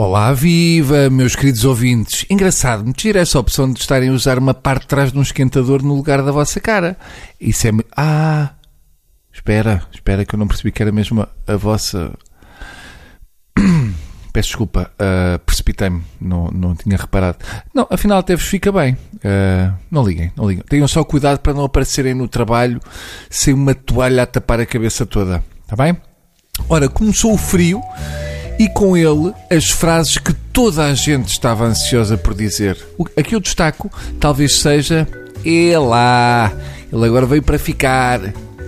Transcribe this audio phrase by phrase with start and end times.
[0.00, 2.24] Olá, viva, meus queridos ouvintes.
[2.30, 5.22] Engraçado, me tira essa opção de estarem a usar uma parte de trás de um
[5.22, 6.96] esquentador no lugar da vossa cara.
[7.40, 7.72] Isso é.
[7.96, 8.50] Ah!
[9.32, 12.12] Espera, espera que eu não percebi que era mesmo a, vossa.
[14.32, 17.38] Peço desculpa, uh, precipitei-me, não, não tinha reparado.
[17.74, 18.96] Não, afinal até vos fica bem.
[19.14, 20.62] Uh, não liguem, não liguem.
[20.68, 22.80] Tenham só cuidado para não aparecerem no trabalho
[23.28, 25.42] sem uma toalha a tapar a cabeça toda.
[25.60, 25.96] Está bem?
[26.68, 27.82] Ora, começou o frio
[28.58, 32.76] e com ele as frases que toda a gente estava ansiosa por dizer.
[33.16, 35.06] Aqui eu destaco talvez seja
[35.44, 36.52] É lá,
[36.92, 38.20] ele agora veio para ficar.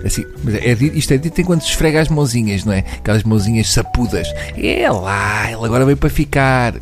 [0.03, 2.79] Assim, é, isto é dito enquanto se esfrega as mãozinhas, não é?
[2.79, 4.27] Aquelas mãozinhas sapudas.
[4.57, 6.73] É lá, ele agora veio para ficar.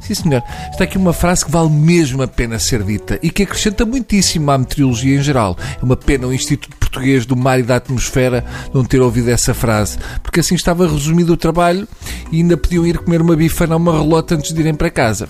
[0.00, 0.42] Sim, senhor.
[0.70, 4.50] Está aqui uma frase que vale mesmo a pena ser dita e que acrescenta muitíssimo
[4.50, 5.56] à meteorologia em geral.
[5.80, 9.54] É uma pena o Instituto Português do Mar e da Atmosfera não ter ouvido essa
[9.54, 11.88] frase, porque assim estava resumido o trabalho
[12.34, 15.28] e ainda podiam ir comer uma bifana ou uma relota antes de irem para casa.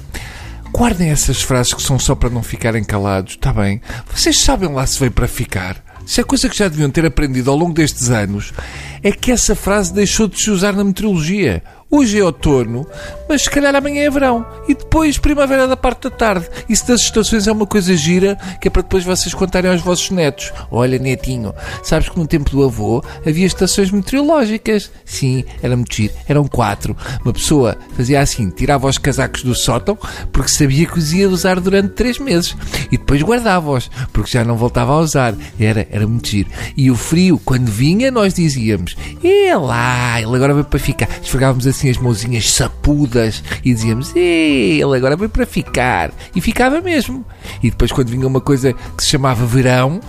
[0.73, 3.81] Guardem essas frases que são só para não ficarem calados, está bem?
[4.13, 5.85] Vocês sabem lá se veio para ficar.
[6.07, 8.53] Se é coisa que já deviam ter aprendido ao longo destes anos,
[9.03, 11.63] é que essa frase deixou de se usar na meteorologia.
[11.97, 12.85] Hoje é outono,
[13.29, 14.45] mas se calhar amanhã é verão.
[14.67, 16.49] E depois primavera da parte da tarde.
[16.69, 20.11] Isso das estações é uma coisa gira que é para depois vocês contarem aos vossos
[20.11, 20.53] netos.
[20.73, 24.91] Olha, netinho, sabes que no tempo do avô havia estações meteorológicas?
[25.05, 26.13] Sim, era muito giro.
[26.27, 26.97] Eram quatro.
[27.25, 29.97] Uma pessoa fazia assim, tirava os casacos do sótão
[30.33, 32.57] porque sabia que os ia usar durante três meses.
[32.91, 35.33] E depois guardava-os porque já não voltava a usar.
[35.61, 36.51] Era, era muito giro.
[36.77, 41.09] E o frio, quando vinha, nós dizíamos: É lá, ele agora veio para ficar.
[41.23, 46.11] Esfregávamos assim assim as mãozinhas sapudas e dizíamos, ele agora veio para ficar.
[46.35, 47.25] E ficava mesmo.
[47.63, 50.01] E depois, quando vinha uma coisa que se chamava verão,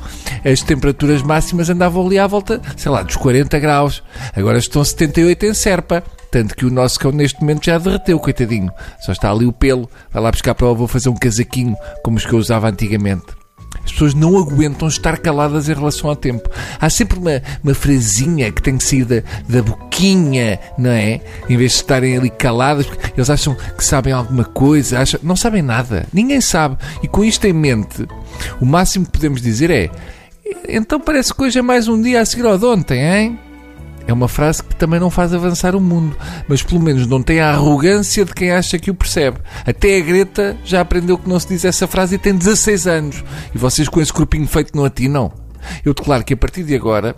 [0.43, 4.03] as temperaturas máximas andavam ali à volta, sei lá, dos 40 graus.
[4.35, 6.03] Agora estão 78 em Serpa.
[6.31, 8.71] Tanto que o nosso cão neste momento já derreteu, coitadinho.
[8.99, 9.89] Só está ali o pelo.
[10.11, 13.44] Vai lá buscar para o avô fazer um casaquinho como os que eu usava antigamente.
[13.85, 16.49] As pessoas não aguentam estar caladas em relação ao tempo.
[16.79, 21.21] Há sempre uma, uma frasinha que tem que sair da, da boquinha, não é?
[21.47, 25.35] Em vez de estarem ali caladas, porque eles acham que sabem alguma coisa, acham, não
[25.35, 26.07] sabem nada.
[26.11, 26.77] Ninguém sabe.
[27.03, 28.07] E com isto em mente,
[28.59, 29.89] o máximo que podemos dizer é:
[30.67, 33.39] então parece que hoje é mais um dia a seguir ao de ontem, hein?
[34.07, 36.15] É uma frase que também não faz avançar o mundo,
[36.47, 39.39] mas pelo menos não tem a arrogância de quem acha que o percebe.
[39.65, 43.23] Até a Greta já aprendeu que não se diz essa frase e tem 16 anos.
[43.53, 45.31] E vocês com esse corpinho feito não atinam?
[45.83, 47.15] Eu declaro que a partir de agora,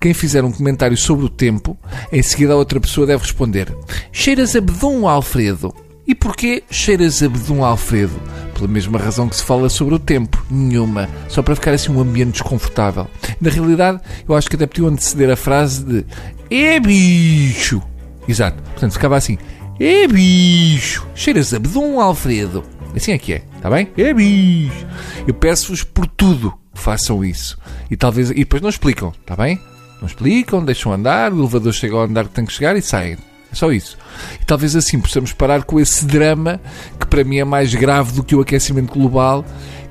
[0.00, 1.78] quem fizer um comentário sobre o tempo,
[2.12, 3.72] em seguida a outra pessoa deve responder:
[4.10, 5.74] Cheiras a bedum, Alfredo.
[6.06, 8.18] E porquê cheiras a bedum, Alfredo?
[8.58, 10.44] Pela mesma razão que se fala sobre o tempo.
[10.50, 11.08] Nenhuma.
[11.28, 13.06] Só para ficar assim um ambiente desconfortável.
[13.40, 16.04] Na realidade, eu acho que até podiam anteceder a frase de
[16.50, 17.80] É bicho!
[18.26, 18.60] Exato.
[18.64, 19.38] Portanto, ficava assim:
[19.78, 21.06] É bicho!
[21.14, 22.64] Cheiras a bedum, Alfredo.
[22.96, 23.88] Assim é que é, está bem?
[23.96, 24.84] É bicho!
[25.24, 27.56] Eu peço-vos por tudo que façam isso.
[27.88, 28.30] E talvez.
[28.30, 29.60] E depois não explicam, está bem?
[30.00, 33.16] Não explicam, deixam andar, o elevador chega ao andar que tem que chegar e saem.
[33.50, 33.96] É só isso.
[34.40, 36.60] E talvez assim possamos parar com esse drama
[36.98, 39.44] que para mim é mais grave do que o aquecimento global,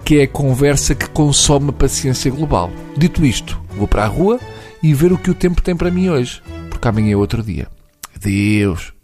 [0.06, 2.72] que é a conversa que consome a paciência global.
[2.98, 4.40] Dito isto, vou para a rua
[4.82, 7.68] e ver o que o tempo tem para mim hoje, porque amanhã é outro dia.
[8.16, 8.97] Adeus.